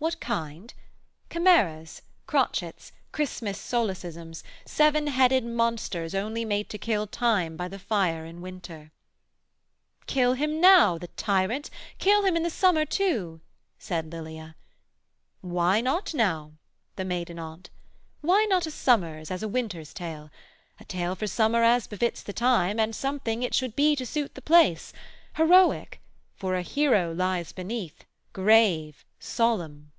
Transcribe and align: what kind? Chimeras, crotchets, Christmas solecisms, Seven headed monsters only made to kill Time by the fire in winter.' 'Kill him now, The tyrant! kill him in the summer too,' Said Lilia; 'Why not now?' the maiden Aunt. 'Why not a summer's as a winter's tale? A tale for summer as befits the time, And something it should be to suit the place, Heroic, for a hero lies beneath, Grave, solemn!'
what 0.00 0.20
kind? 0.20 0.74
Chimeras, 1.32 2.02
crotchets, 2.26 2.92
Christmas 3.10 3.58
solecisms, 3.58 4.42
Seven 4.66 5.06
headed 5.06 5.46
monsters 5.46 6.14
only 6.14 6.44
made 6.44 6.68
to 6.68 6.76
kill 6.76 7.06
Time 7.06 7.56
by 7.56 7.68
the 7.68 7.78
fire 7.78 8.26
in 8.26 8.42
winter.' 8.42 8.92
'Kill 10.06 10.34
him 10.34 10.60
now, 10.60 10.98
The 10.98 11.06
tyrant! 11.06 11.70
kill 11.98 12.22
him 12.26 12.36
in 12.36 12.42
the 12.42 12.50
summer 12.50 12.84
too,' 12.84 13.40
Said 13.78 14.12
Lilia; 14.12 14.56
'Why 15.40 15.80
not 15.80 16.12
now?' 16.12 16.52
the 16.96 17.04
maiden 17.06 17.38
Aunt. 17.38 17.70
'Why 18.20 18.44
not 18.44 18.66
a 18.66 18.70
summer's 18.70 19.30
as 19.30 19.42
a 19.42 19.48
winter's 19.48 19.94
tale? 19.94 20.28
A 20.78 20.84
tale 20.84 21.14
for 21.14 21.26
summer 21.26 21.62
as 21.62 21.86
befits 21.86 22.22
the 22.22 22.34
time, 22.34 22.78
And 22.78 22.94
something 22.94 23.42
it 23.42 23.54
should 23.54 23.74
be 23.74 23.96
to 23.96 24.04
suit 24.04 24.34
the 24.34 24.42
place, 24.42 24.92
Heroic, 25.36 26.02
for 26.36 26.56
a 26.56 26.60
hero 26.60 27.10
lies 27.14 27.52
beneath, 27.52 28.04
Grave, 28.34 29.02
solemn!' 29.18 29.90